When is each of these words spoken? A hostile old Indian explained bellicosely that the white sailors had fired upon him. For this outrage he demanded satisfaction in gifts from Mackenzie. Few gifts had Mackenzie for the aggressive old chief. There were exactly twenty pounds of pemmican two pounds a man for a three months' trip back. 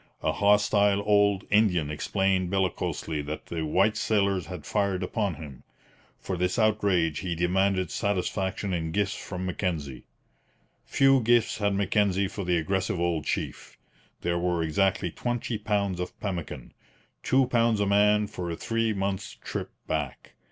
A 0.23 0.31
hostile 0.31 0.99
old 1.05 1.43
Indian 1.51 1.91
explained 1.91 2.49
bellicosely 2.49 3.21
that 3.27 3.45
the 3.45 3.63
white 3.63 3.95
sailors 3.95 4.47
had 4.47 4.65
fired 4.65 5.03
upon 5.03 5.35
him. 5.35 5.61
For 6.19 6.35
this 6.35 6.57
outrage 6.57 7.19
he 7.19 7.35
demanded 7.35 7.91
satisfaction 7.91 8.73
in 8.73 8.93
gifts 8.93 9.13
from 9.13 9.45
Mackenzie. 9.45 10.05
Few 10.85 11.21
gifts 11.21 11.59
had 11.59 11.75
Mackenzie 11.75 12.27
for 12.27 12.43
the 12.43 12.57
aggressive 12.57 12.99
old 12.99 13.25
chief. 13.25 13.77
There 14.21 14.39
were 14.39 14.63
exactly 14.63 15.11
twenty 15.11 15.59
pounds 15.59 15.99
of 15.99 16.19
pemmican 16.19 16.73
two 17.21 17.45
pounds 17.45 17.79
a 17.79 17.85
man 17.85 18.25
for 18.25 18.49
a 18.49 18.55
three 18.55 18.93
months' 18.93 19.35
trip 19.39 19.69
back. 19.85 20.33